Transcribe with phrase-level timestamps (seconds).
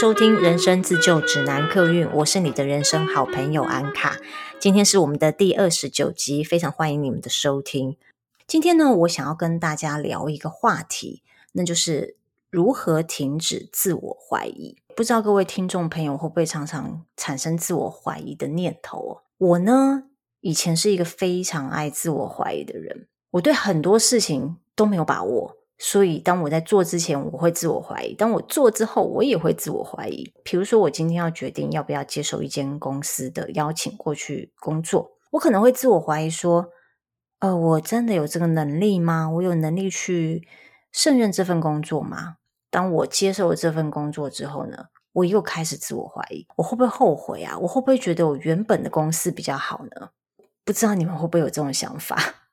[0.00, 4.16] 收听《人生自救指南》客运，我是你的人生好朋友安卡。
[4.60, 7.96] 今天是我们的第二十九集，非常欢迎你们的收听。
[8.46, 12.14] 今天呢，我想要跟大家聊一个话题，那就是
[12.48, 14.76] 如何停止自我怀疑。
[14.94, 19.22] 不知道各位听众朋友会不会常常产生自我怀疑的念头？
[19.36, 20.04] 我呢，
[20.42, 25.56] 以前是一个非常爱自我怀疑的人，我对很多事情都没有把握。
[25.78, 30.32] 所以，当我在做之前，我会自我怀疑；当我做之后，我也会自我怀疑。
[30.42, 36.70] 比如说，我今天要决定要不要接受一间公司的邀请过去工作，我可能会自我怀疑说
[37.38, 39.30] ：“呃，我真的有这个能力吗？
[39.30, 40.48] 我有能力去
[40.90, 42.38] 胜任这份工作吗？”
[42.70, 47.56] 当我接受了这份工作之后呢，我又开始自我怀疑：我会不会后悔啊？
[47.56, 50.08] 我会不会觉得我原本的公司比较好呢？
[50.64, 52.47] 不知道你们会不会有这种想法？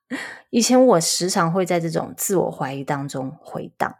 [0.49, 3.95] 以前我时常会在这种自我怀疑当中回荡，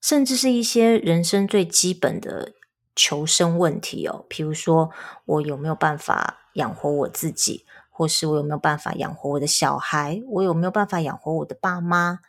[0.00, 2.52] 甚至是一些人生最基本的
[2.94, 4.90] 求生问题哦，譬如说
[5.26, 12.20] 我有没有办法养活我自己，或是我有没有办法养活我的小孩，我有没有办法养活我的爸妈，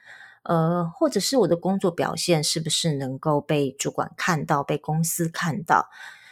[0.44, 5.90] 呃，或者是我的工作表现是不是能够被主管看到，被公司看到。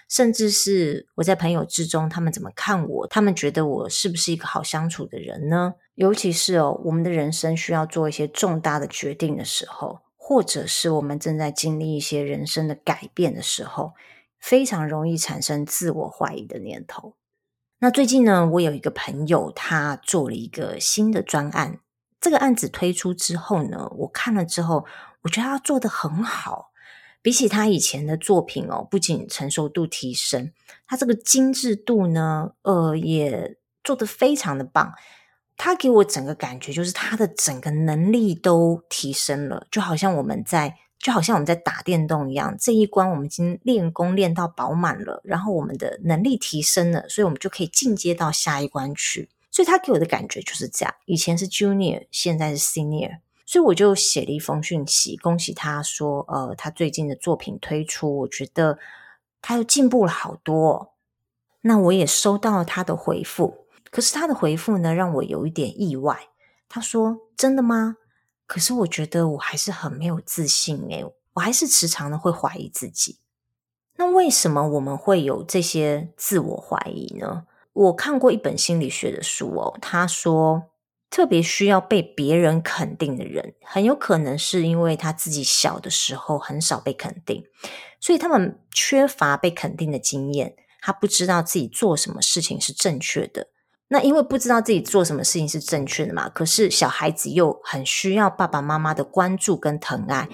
[0.07, 3.07] 甚至是我在朋友之中，他们怎么看我？
[3.07, 5.73] 他们觉得我是不是一个好相处的人呢？
[5.95, 13.93] 尤其是哦，我们的人生需要做一些重大的决定的时候，或者是我们正在经历一些人生的改变的时候，
[14.39, 17.15] 非常容易产生自我怀疑的念头。
[17.79, 21.79] 那最近呢，我有一个朋友，他做了一个新的专案。
[22.21, 24.85] 这个案子推出之后呢，我看了之后，
[25.21, 26.71] 我觉得他做得很好。
[27.25, 30.51] 比起他以前的作品哦，不仅成熟度提升，
[30.85, 34.93] 他这个精致度呢，呃，也做得非常的棒。
[35.57, 49.31] 他给我整个感觉就是他的整个能力都提升了，就好像我们在，就好像我们在打电动一样，这一关我们已经练功练到饱满了，然后我们的能力提升了，所以我们就可以进阶到下一关去。
[49.49, 53.17] 所以他给我的感觉就是这样，以前是 Junior，现在是 Senior。
[53.45, 58.79] 所以我就写了一封讯息，恭喜他说，呃，他最近的作品推出，我觉得
[59.39, 60.95] 他又进步了好多。
[61.61, 66.29] 那我也收到了他的回复，可是他的回复呢，让我有一点意外。
[66.67, 67.97] 他说：“真的吗？
[68.47, 73.19] 可是我觉得我还是很没有自信诶，我还是时常的会怀疑自己。
[73.97, 77.45] 那为什么我们会有这些自我怀疑呢？
[77.73, 80.63] 我看过一本心理学的书哦，他说。”
[81.15, 87.45] 特别需要被别人肯定的人，很有可能是因为他自己小的时候很少被肯定，
[88.01, 90.57] 所以他们缺乏被肯定的经验。
[90.81, 93.47] 他不知道自己做什么事情是正确的。
[93.87, 100.27] 那因为不知道自己做什么事情是正确的嘛，可是小孩子又很需要爸爸妈妈的关注跟疼爱，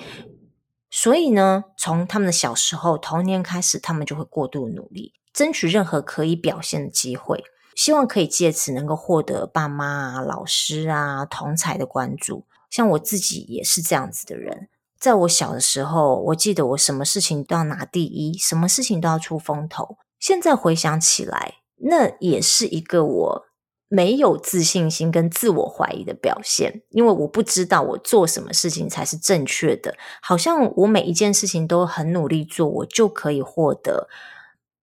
[0.89, 7.43] 所以呢，从他们的小时候童年开始，他们就会过度努力，争取任何可以表现的机会。
[7.75, 12.45] 希望可以借此能够获得爸妈啊、老师啊、同侪的关注。
[12.69, 14.69] 像我自己也是这样子的人。
[14.99, 19.97] 在我小的时候，我记得我什么事情都要拿第一，什么事情都要出风头。
[20.19, 23.45] 现在回想起来，那也是一个我
[23.87, 29.95] 没有自信心跟自我怀疑的表现，因为我不知道我做什么事情才是正确的。
[30.21, 34.07] 好像我每一件事情都很努力做，我就可以获得。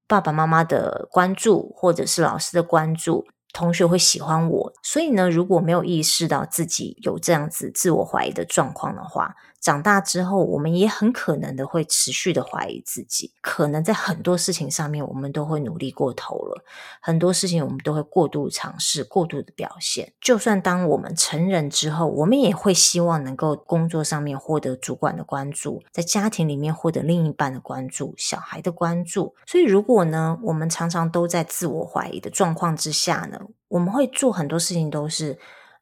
[0.09, 4.73] 爸爸妈妈的关注，或者是老师的关注，同学会喜欢我。
[4.83, 16.65] 所以呢，如果没有意识到自己有这样子自我怀疑的状况的话，长大之后，我们也很可能的会持续的怀疑自己，可能在很多事情上面，我们都会努力过头了，
[17.01, 20.13] 很多事情我们都会过度尝试、过度的表现。
[20.21, 29.35] 就算当我们成人之后，我们也会希望能够工作上面获得主管的关注，在家庭里面获得另一半的关注、小孩的关注。
[29.45, 35.39] 所以，如果呢，我们常常都在自我怀疑的状况之下呢，我们会做很多事情都是。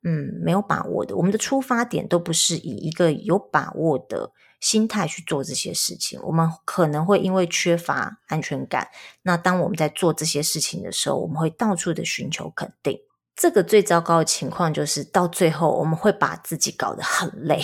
[0.09, 4.31] 嗯，没有把握的，我们的出发点都不是以一个有把握的
[4.61, 6.21] 心态去做这些事情。
[6.23, 8.87] 我们可能会因为缺乏安全感，
[9.23, 13.01] 那当我们在做这些事情的时候，我们会到处的寻求肯定。
[13.35, 17.61] 这个最糟糕的情况就是到最后我们会把自己搞得很累。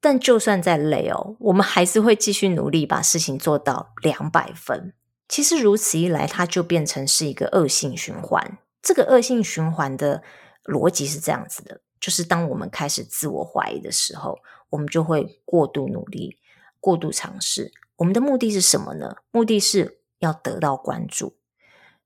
[0.00, 4.94] 但就算再累哦，我们还是会继续努力把事情做到两百分。
[5.28, 8.58] 其实如此一来，它就变成是一个恶性循环。
[8.80, 10.22] 这个恶性循环的。
[10.64, 16.36] 逻辑是这样子的，就是当我们开始自我怀疑的时候，我们就会过度努力、
[16.80, 17.72] 过度尝试。
[17.96, 19.16] 我们的目的是什么呢？
[19.30, 21.36] 目的是要得到关注，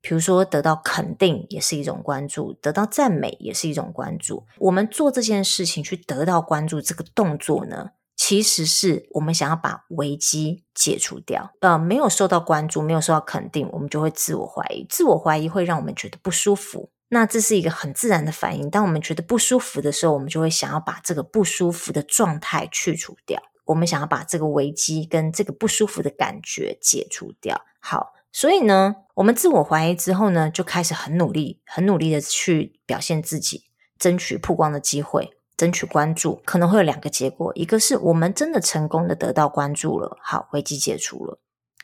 [0.01, 4.47] 比如说得到肯定也是一种关注，得到赞美也是一种关注。
[4.59, 11.53] 我们做这件事情去得到关注，这个动作呢，其实是我们想要把危机解除掉。
[11.61, 14.85] 呃，没有受到关注，没有受到肯定，我们就会自我怀疑。
[14.89, 16.91] 自我怀疑会让我们觉得不舒服。
[17.15, 18.69] 那这是一个很自然的反应。
[18.69, 23.41] 当我们觉得不舒服的时候，我们就会想要把这个不舒服的状态去除掉。
[23.67, 27.65] 我们想要把这个危机跟这个不舒服的感觉解除掉。
[27.79, 33.63] 好，所以呢，我们自我怀疑之后呢，就开始很努力、很努力的去表现自己，
[33.97, 35.31] 争取曝光的机会。
[35.57, 41.39] 争取关注可能会有两个结果，一个是我们真的成功的得到关注了，好，危机解除了。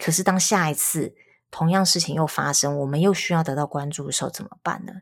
[0.05, 1.15] 可是当下一次
[1.53, 4.95] 同样事情又发生，我们又需要得到关注的时候怎么办呢？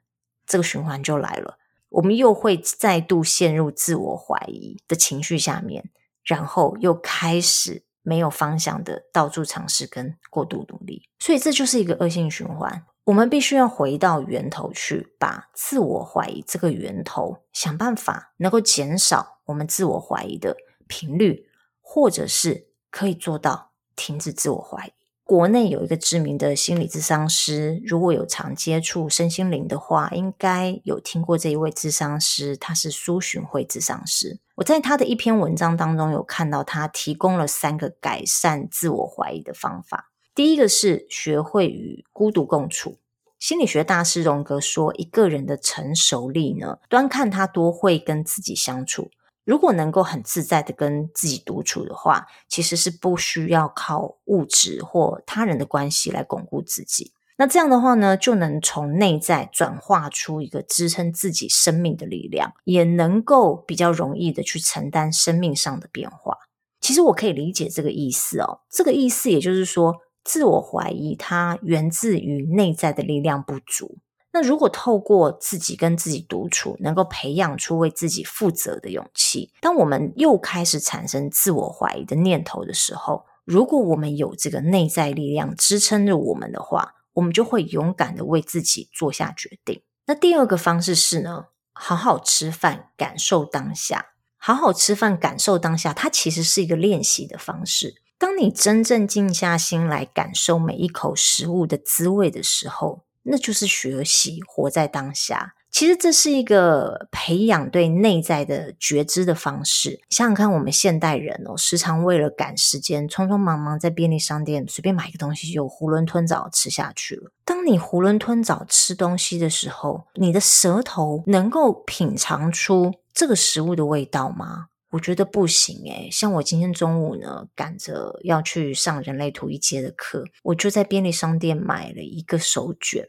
[0.49, 1.59] 这个循环就来了，
[1.91, 5.91] 我们又会再度陷入自我怀疑的情绪下面，
[6.25, 12.85] 然后又开始没有方向的到处尝试跟过度努力，所以这就是一个恶性循环。
[13.05, 20.57] 我们必须要回到源头去，把自我怀疑这个源头想办法能够减少我们自我怀疑的
[20.87, 21.49] 频率，
[21.81, 24.93] 或者是可以做到停止自我怀疑。
[25.29, 34.39] 国内有一个知名的心理咨商师，如果有常接触身心灵的话，应该有听过这一位咨商师，他是苏洵慧咨商师。
[34.55, 40.11] 我在他的一篇文章当中有看到，他提供了三个改善自我怀疑的方法。
[40.35, 42.97] 第一个是学会与孤独共处。
[43.39, 49.11] 心理学大师荣格说，一个人的成熟力呢，端看他多会跟自己相处。
[49.49, 57.15] 如果能够很自在的跟自己独处的话，其实是不需要靠物质或他人的关系来巩固自己。
[57.39, 66.37] 那这样的话呢，就能从内在转化出一个支撑自己生命的力量，也能够比较容易的去承担生命上的变化。
[66.83, 73.97] 其实我可以理解这个意思哦，这个意思也就是说，自我怀疑它源自于内在的力量不足。
[74.39, 89.83] 那如果透过自己跟自己独处，能够培养出为自己负责的勇气，当我们又开始产生自我怀疑的念头的时候，如果我们有这个内在力量支撑着我们的话，我们就会勇敢的为自己做下决定。
[90.07, 94.11] 那第二个方式是呢，好好吃饭，感受当下。
[94.37, 98.01] 好好吃饭，感受当下，它其实是一个练习的方式。
[98.17, 105.55] 当你真正静下心来感受每一口食物的滋味的时候，那就是学习活在当下。
[105.71, 110.01] 其实这是一个培养对内在的觉知的方式。
[110.09, 117.31] 想想看，我们现代人哦，时常为了赶时间，匆匆忙忙在便利商店随便买个东西就囫囵吞枣吃下去了。
[117.45, 124.69] 当你囫囵吞枣吃东西的时候，你的舌头能够品尝出这个食物的味道吗？
[124.91, 126.09] 我觉得不行诶。
[126.11, 133.07] 像我今天中午呢，赶着要去上人类图一阶的课，我就在便利商店买了一个手卷。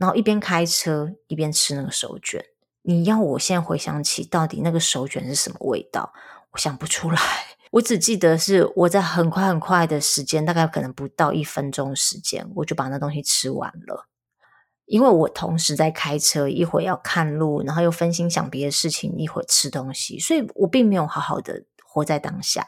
[0.00, 2.42] 然后一边开车一边吃那个手卷，
[2.80, 6.14] 你要我现在回想起到底那个手卷是什么味道，
[6.52, 7.20] 我想不出来。
[7.72, 14.06] 我只记得是我在很快很快的时间，大概可能不到一分钟时间，我就把那东西吃完了。
[14.86, 22.66] 因为我同时在开车，一会要看路，然后又分心想别的事情，一会吃东西，所以我并没有好好的活在当下。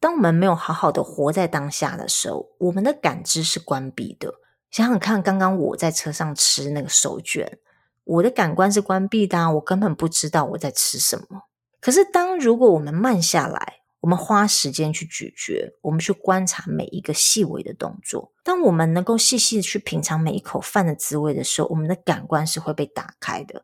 [0.00, 4.36] 当我们没有好好的活在当下的时候，我们的感知是关闭的。
[4.70, 7.58] 想想看，刚刚我在车上吃那个手卷，
[8.04, 11.42] 我的感官是关闭的，我根本不知道我在吃什么。
[11.80, 23.62] 可是，当如果我们慢下来，我们花时间去咀嚼，我们去观察每一个细微的动作，当我们能够细细的去品尝每一口饭的滋味的时候，我们的感官是会被打开的。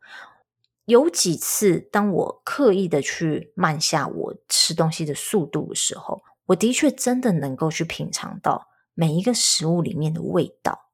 [0.87, 10.86] 有几次，当我刻意的去慢下我吃东西的速度的时候，我的确真的能够去品尝到每一个食物里面的味道。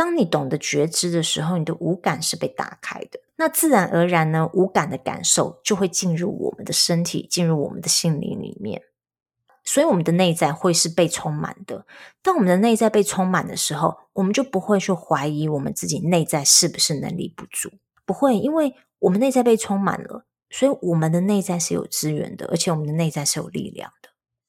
[0.00, 8.80] 当你懂得觉知的时候，你的五感是被打开的，那自然而然呢，五感的感受就会进入我们的身体，进入我们的心灵里面，
[9.62, 11.84] 所以我们的内在会是被充满的。
[12.22, 17.70] 当我们的内在被充满的时候，我们就不会去怀疑我们自己内在是不是能力不足，
[18.06, 24.08] 不会，因为我们内在被充满了，所以我们的内在是有资源的，而且我们的内在是有力量的。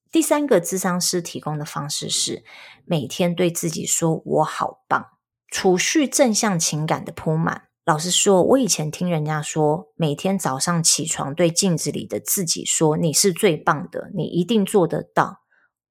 [0.10, 2.46] 第三个智商师提供的方式是
[2.86, 5.08] 每天对自己说：“我好棒。”
[5.51, 7.63] 储蓄正向情感的铺满。
[7.84, 15.41] 老实说，我以前听人家说，每天早上起床对镜子里的自己说：“你是最棒的，你一定做得到。”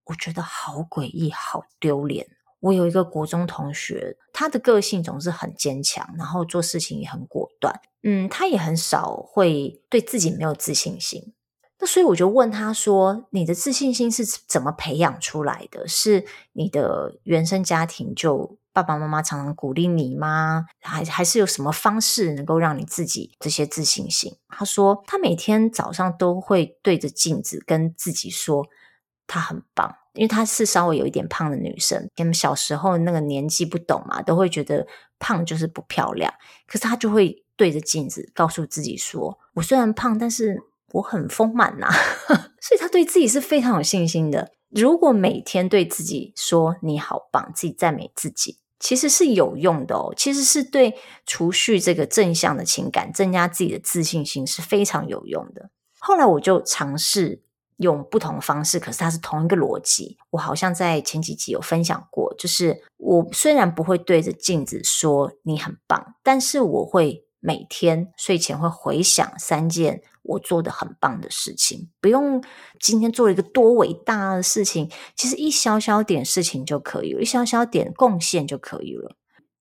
[0.06, 2.26] 我觉得好诡异，好丢脸。
[2.60, 7.80] 我有一个国中同学，他的个性总是很坚强，然后做事情也很果断。
[8.02, 11.34] 嗯，他也很少会对自己没有自信心。
[11.80, 15.88] 那所以我就问他说：“你的自信心是怎么培养出来的？
[15.88, 20.66] 是你的原生家庭就？”爸爸妈妈常常鼓励你吗？
[20.80, 24.36] 还还是有什么方式能够让你自己这些自信心？
[24.48, 28.66] 他说，他每天早上都会对着镜子跟自己说，
[29.26, 32.08] 他很棒，因为他是稍微有一点胖的女生。
[32.14, 34.86] 他们小时候那个年纪不懂嘛，都会觉得
[35.18, 36.32] 胖就是不漂亮。
[36.66, 40.62] 可是他就会对着镜子告诉自己说，我虽然胖，但是
[40.92, 41.88] 我很丰满呐。
[42.60, 44.52] 所以他对自己是非常有信心的。
[44.68, 50.14] 如果每天对自己说你好棒，自己赞美自己，其实是有用的哦。
[50.16, 50.94] 其实是对
[51.26, 55.70] 储蓄这个正向的情感，增加自己的自信心是非常有用的。
[55.98, 57.42] 后来我就尝试
[57.78, 60.16] 用不同方式，可是它是同一个逻辑。
[60.30, 70.02] 我好像在前几集有分享过，就是我虽然不会对着镜子说你很棒，但是我会每天睡前会回想三件。
[70.22, 72.44] 我做的很棒的事情，不用
[72.78, 79.16] 今天做了一个多伟大的事情，其实一小小点事情就可以了，一小小点贡献就可以了。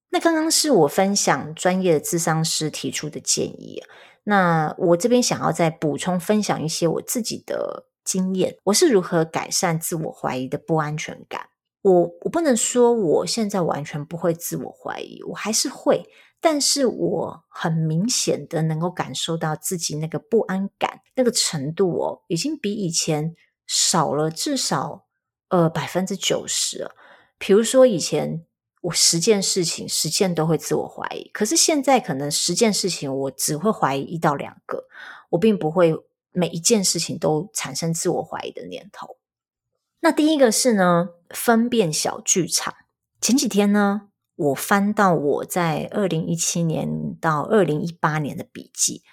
[0.09, 3.81] 那刚刚是我分享专业的智商师提出的建议，
[4.25, 11.48] 那我这边想要再补充分享一些我自己的经验，我是如何改善自我怀疑的不安全感。
[11.81, 16.05] 我我不能说我现在完全不会自我怀疑，我还是会。
[16.41, 23.36] 但是我很明显的能够感受到自己那个不安感那个程度哦，已经比以前
[23.67, 25.05] 少了至少
[25.50, 26.96] 呃百分之九十了。
[27.38, 28.46] 比如说以前
[28.81, 34.86] 我十件事情十件都会自我怀疑，可是现在可能十件事情我只会怀疑一到两个，
[35.31, 35.93] 我并不会
[36.31, 39.17] 每一件事情都产生自我怀疑的念头。
[40.00, 42.74] 那第一个是呢，分辨小剧场。
[43.19, 44.08] 前几天呢。
[44.39, 49.03] 我翻到我在二零一七年到二零一八年的笔记，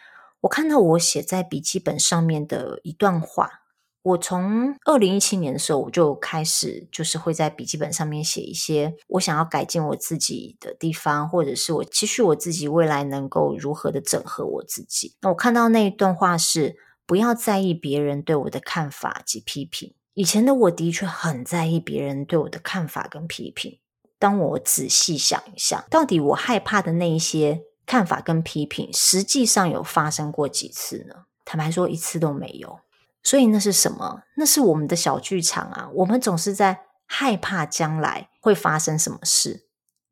[0.42, 3.64] 我看到我写在笔记本上面的一段话。
[4.02, 15.16] 我从二零一七年的时候，我就开始就是会在笔记本上面写一些我想要改进我自己的地方，或者是我期许我自己未来能够如何的整合我自己。
[15.23, 19.92] 那我看到那一段话是：不要在意别人对我的看法及批评。
[20.14, 23.80] 以前的我的确很在意别人对我的看法跟批评。
[24.18, 31.26] 当我仔细想一想，到底我害怕的那一些看法跟批评，实际上有发生过几次呢？
[31.44, 32.80] 坦白说，一次都没有。
[33.23, 34.23] 所以那是什么？
[34.37, 35.88] 那是我们的小剧场啊！
[35.94, 39.66] 我们总是在害怕将来会发生什么事，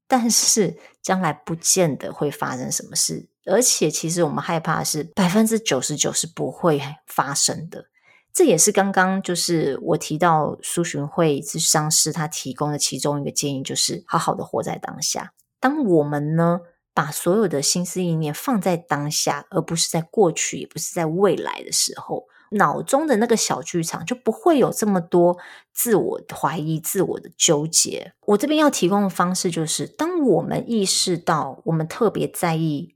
[0.08, 7.86] 但是将来不见得会发生什么事，而且其实我们害怕的是百分之九十九是不会发生的。
[8.34, 15.32] 这也是刚刚就是我提到苏洵慧咨商师他提供的其中一个建议，就是好好的活在当下。
[15.60, 16.58] 当我们呢，
[16.92, 25.38] 把所有的心思意念放在当下，而不是在过去，也不是在未来的时候，脑中的那个小剧场就不会有这么多
[25.72, 28.14] 自我怀疑、自我的纠结。
[28.26, 32.93] 我这边要提供的方式就是，当我们意识到我们特别在意。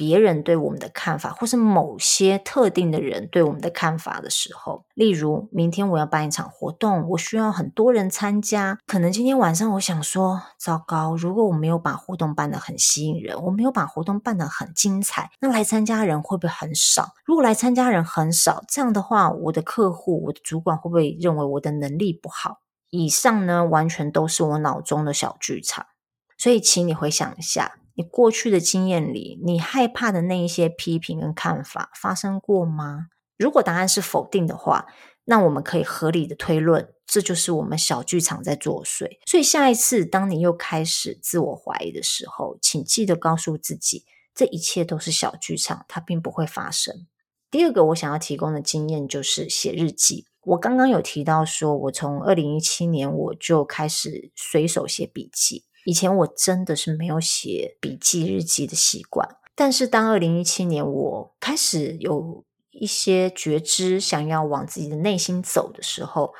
[0.00, 8.78] 别人对我们的看法，或是某些特定的人对我们的看法的时候，例如明天我要办一场活动，我需要很多人参加。
[8.86, 17.10] 可能今天晚上我想说，糟糕，如果我没有把活动办得很吸引人，我没有把活动办得很精彩，那来参加人会不会很少？
[17.26, 22.60] 如果来参加人很少，这样的话，我的客户、我的主管会不会认为我的能力不好？
[22.88, 25.84] 以上呢，完全都是我脑中的小剧场。
[26.38, 27.79] 所以，请你回想一下。
[28.00, 33.08] 你过去的经验里，你害怕的那一些批评跟看法发生过吗？
[33.36, 34.86] 如果答案是否定的话，
[35.26, 39.18] 那我们可以合理的推论，这就是我们小剧场在作祟。
[39.26, 47.06] 所以下一次当你又开始自我怀疑的时候，请记得告诉自己，这一切都是小剧场，它并不会发生。
[47.50, 50.24] 第二个我想要提供的经验就是写日记。
[50.42, 55.66] 我刚刚有提到说，我从二零一七年我就开始随手写笔记。
[55.84, 66.32] 以前我真的是没有写笔记日记的习惯，但是当二零一七年我开始有一些觉知，想要往自己的内心走的时候，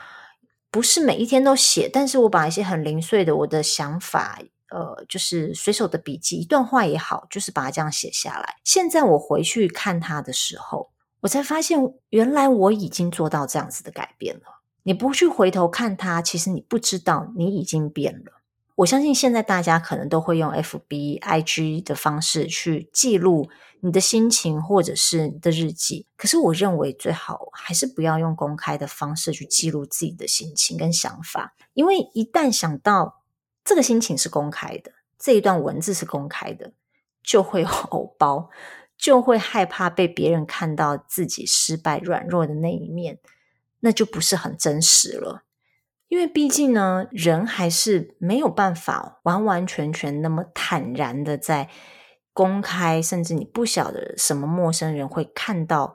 [0.70, 4.38] 不是每一天都写，但是我把一些很零碎的我的想法，
[4.70, 8.56] 呃，就是随手的笔记，一段话也好，就是把它这样写下来。
[8.62, 11.78] 现在我回去看它的时候，我才发现
[12.10, 14.42] 原来我已经做到这样子的改变了。
[14.84, 18.39] 你不去回头看它，其实你不知道你已经变了。
[18.80, 26.06] 我相信现在大家可能都会用 FB、IG 的方式去记录你的心情，或者是你的日记。
[26.16, 33.22] 可是我认为最好还是不要用公开的方式去记录自己的心情跟想法，因为一旦想到
[33.62, 36.72] 这个心情是公开的，这一段文字是公开的，
[37.22, 38.48] 就会有偶包，
[38.96, 43.18] 就会害怕被别人看到自己失败、软弱的那一面，
[43.80, 45.42] 那就不是很真实了。
[46.10, 51.70] 因为毕竟呢，人还是没有办法完完全全那么坦然的在
[52.32, 55.94] 公开，甚至你不晓得什么陌生人会看到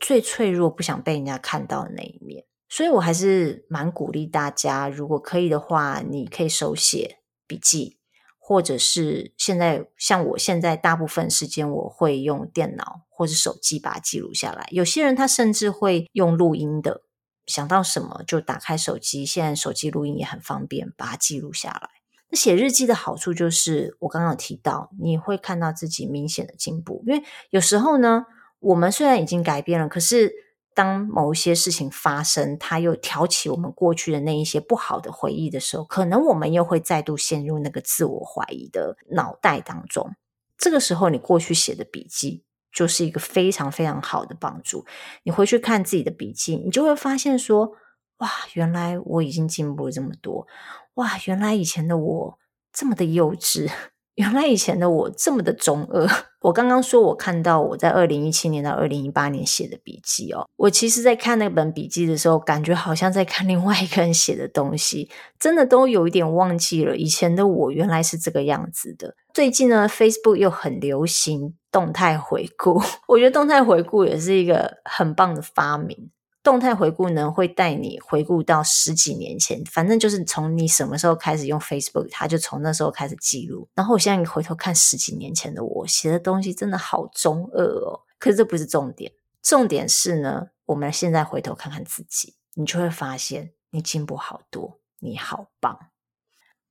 [0.00, 2.44] 最脆弱、不想被人家看到的那一面。
[2.68, 7.98] 所以我还是蛮鼓励大家，如果可以的话，你可以手写笔记，
[8.40, 14.66] 或者是现在像我现在大部分时间我会用电脑或者手机把它记录下来。
[14.72, 17.02] 有些人他甚至会用录音的。
[17.46, 21.90] 想到什么就打开手机，现在手机录音也很方便，把它记录下来。
[22.30, 27.02] 那写日记的好处就是，我刚刚有提到，你会看到自己明显的进步。
[27.06, 28.24] 因为有时候呢，
[28.60, 30.32] 我们虽然已经改变了，可是
[30.74, 40.14] 当某一些事情发生，它又挑起我们过去的那一些不好的回忆的时候，可能我们又会再度陷入那个自我怀疑的脑袋当中。
[40.56, 42.44] 这个时候，你过去写的笔记。
[42.72, 44.84] 就是一个非常非常好的帮助。
[45.22, 47.72] 你回去看自己的笔记，你就会发现说：
[48.18, 50.46] 哇，原来我已经进步了这么多！
[50.94, 52.38] 哇，原来以前的我
[52.72, 53.70] 这么的幼稚。
[54.16, 56.06] 原来以前的我这么的中二。
[56.42, 69.14] 我刚刚说，我看到我在二零一七年到二零一八年写的笔记哦，我其实在看那本笔记的时候，感觉好像在看另外一个人写的东西，真的都有一点忘记了以前的我原来是这个样子的。
[69.32, 76.10] 最近呢，Facebook 又很流行动态回顾， 我觉得动态回顾也是一个很棒的发明。
[76.42, 83.68] 动态回顾呢，会带你回顾到十几年前，反正就是从你什么时候开始用 Facebook，它就从那时候开始记录。
[83.74, 88.00] 然后我现在回头看十几年前的我写的东西，真的好中二哦。
[88.18, 95.78] 可是这不是重点，重点是呢，我们现在回头看看自己，你就会发现你进步好多，你好棒。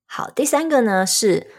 [0.05, 1.49] 好，第三个呢是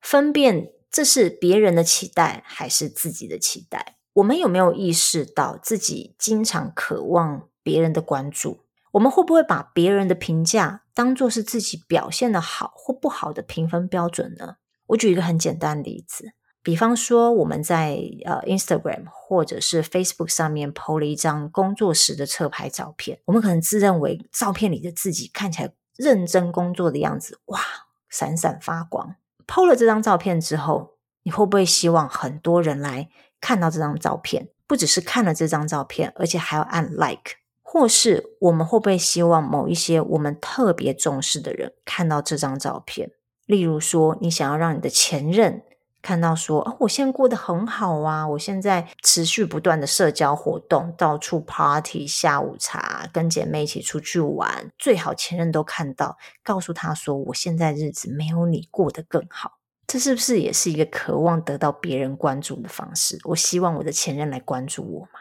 [0.00, 3.98] 分辨这是别人的期待还是自己的期待。
[4.14, 8.60] 我们有没有意识到自己经常渴望别人的关注，
[8.92, 14.56] 我们会不会把别人的评价当作是自己表现的好或不好的评分标准呢？
[14.88, 27.60] 我举一个很简单的例子，比方说我们在呃 Instagram 或者是 Facebook 上面 PO 了一张工作时的侧拍照片，我们可能自认为照片里的自己看起来认真工作的样子，哇，
[28.08, 29.14] 闪闪发光。
[29.46, 33.08] PO 了这张照片之后，你会不会希望很多人来
[33.40, 34.48] 看到这张照片？
[34.66, 37.39] 不只是看了这张照片，而且还要按 Like。
[37.72, 43.12] 或是我们会不会希望某一些我们特别重视的人看到这张照片？
[43.46, 45.62] 例如说，你想要让你的前任
[46.02, 59.58] 看到说，哦，我现在过得很好啊，我现在持续不断的社交活动，到处 party、下午茶，跟姐妹一起出去玩，最好前任都看到，告诉他说，我现在日子没有你过得更好。
[59.86, 63.16] 这是不是也是一个渴望得到别人关注的方式？
[63.26, 65.19] 我希望我的前任来关注我嘛。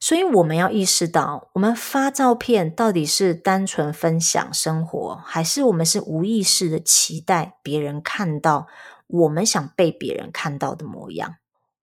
[0.00, 8.66] 所以我们要意识到，我们发照片到底是单纯分享生活，还是我们是无意识的期待别人看到
[9.06, 11.36] 我们想被别人看到的模样？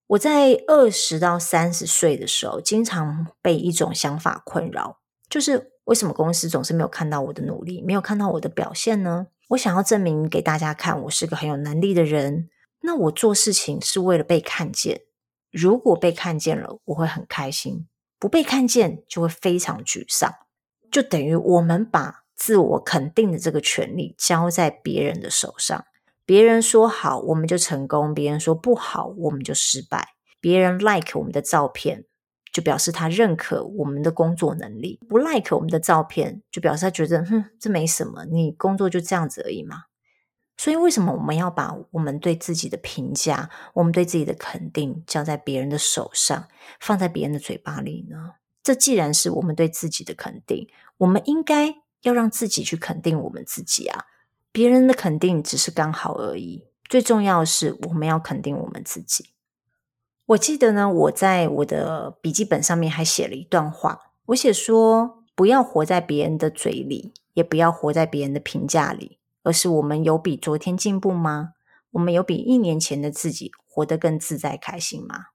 [0.08, 4.98] 我在二十到三十岁的时候，经常被一种想法困扰，
[5.30, 9.28] 就是为什么公司总是没有看到我的努力，没有看到我的表现呢？
[9.50, 12.50] 我想要证明给大家看，我是个很有能力的人。
[12.82, 15.02] 那我做事情是为了被看见，
[15.52, 17.86] 如果被看见了，我会很开心。
[18.20, 20.34] 不被看见就会非常沮丧，
[20.92, 25.86] 就等于我们把自我肯定的这个权利交在别人的手上。
[26.26, 30.10] 别人说好，我们就成功；别人说不好，我们就失败。
[30.40, 32.06] 别人 like 我们的照片，
[32.52, 39.84] 就表示他认可我们的工作能力；不 like 我们的照片，就表示他觉得，哼，这没什么，你工作就这样子而已嘛。
[40.58, 46.48] 所以，为什么我们要把我们对自己的评价、我们对自己的肯定交在别人的手上，
[46.80, 48.34] 放在别人的嘴巴里呢？
[48.64, 50.68] 这既然是我们对自己的肯定，
[50.98, 54.06] 我们应该要让自己去肯定我们自己啊！
[54.52, 59.30] 别人的肯定只是刚好而已，最重要的是我们要肯定我们自己。
[60.26, 69.17] 我记得呢，我在我的笔记本上面还写了一段话，我写说：不要活在别人的嘴里，也不要活在别人的评价里。
[69.48, 71.54] 而是我们有比昨天进步吗？
[71.92, 75.28] 我们有比一年前的自己活得更自在开心吗？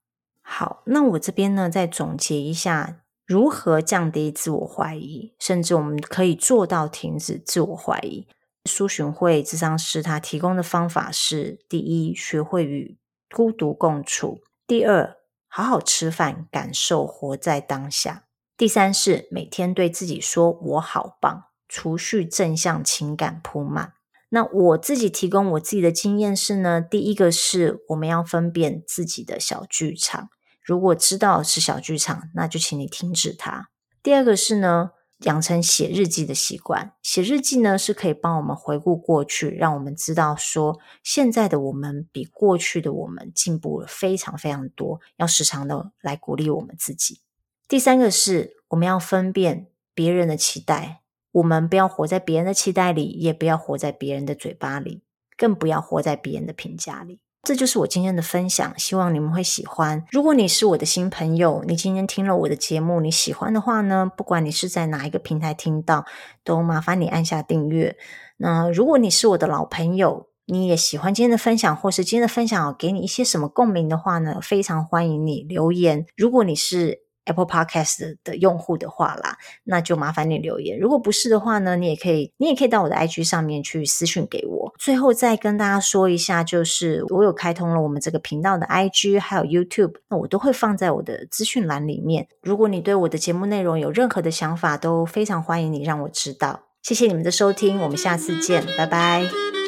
[0.43, 8.27] 好，那我这边呢，再总结一下如何降低自我怀疑，甚至我们可以做到停止自我怀疑。
[8.65, 12.99] 苏洵慧咨商师他提供的方法是：第一，学会与
[13.33, 23.92] 孤独共处；第二，好好吃饭，感受活在当下；第三是每天对自己说“我好棒”，储蓄正向情感铺满。
[24.33, 30.29] 那我自己提供我自己的经验是呢，第一个是我们要分辨自己的小剧场，
[30.63, 33.69] 如果知道是小剧场，那就请你停止它。
[34.01, 36.93] 第二个是呢，养成写日记的习惯。
[37.03, 44.99] 写日记呢，是可以帮我们回顾过去，让我们知道说，现在的我们比过去的我们进步了非常非常多。
[45.17, 47.21] 要时常的来鼓励我们自己。
[47.67, 51.02] 第三个是，我们要分辨别人的期待，
[51.33, 55.01] 我们不要活在别人的期待里，也不要活在别人的嘴巴里，
[55.37, 57.19] 更不要活在别人的评价里。
[57.43, 60.05] 这就是我今天的分享，希望你们会喜欢。
[60.11, 66.05] 如果你是我的新朋友，你今天听了我的节目，你喜欢的话呢，不管你是在哪一个平台听到，
[66.45, 67.97] 都麻烦你按下订阅。
[68.37, 76.05] 那如果你是我的老朋友，你也喜欢今天的分享，或是今天的分享给你一些什么共鸣的话呢，非常欢迎你留言。
[76.15, 80.77] 如果你是 Apple Podcast 的用户的话啦，那就麻烦你留言。
[80.77, 84.73] 如果不是的话呢，你也可以，你也可以到我的 IG 上面去私讯给我。
[84.77, 92.27] 最后再跟大家说一下，就是我有开通了我们这个频道的 IG，还有 YouTube，那我都会放在我的资讯栏里面。
[92.41, 96.61] 如果你对我的节目内容有任何的想法，都非常欢迎你让我知道。
[96.81, 99.62] 谢谢你们的收听，我们下次见，拜拜。